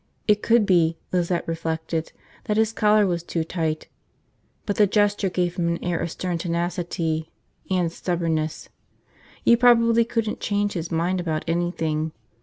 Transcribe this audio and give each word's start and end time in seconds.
It 0.27 0.41
could 0.41 0.65
be, 0.65 0.97
Lizette 1.11 1.47
reflected, 1.47 2.11
that 2.45 2.57
his 2.57 2.73
collar 2.73 3.05
was 3.05 3.21
too 3.21 3.43
tight; 3.43 3.87
but 4.65 4.77
the 4.77 4.87
gesture 4.87 5.29
gave 5.29 5.57
him 5.57 5.67
an 5.67 5.83
air 5.83 5.99
of 5.99 6.09
stern 6.09 6.39
tenacity. 6.39 7.29
And 7.69 7.91
stubbornness. 7.91 8.69
You 9.43 9.57
probably 9.57 10.03
couldn't 10.03 10.39
change 10.39 10.73
his 10.73 10.89
mind 10.91 11.19
about 11.19 11.45
anything. 11.47 12.13